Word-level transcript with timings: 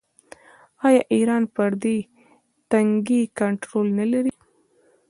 آیا 0.87 1.01
ایران 1.15 1.43
پر 1.55 1.69
دې 1.81 1.97
تنګي 2.71 3.21
کنټرول 3.39 3.87
نلري؟ 3.99 4.31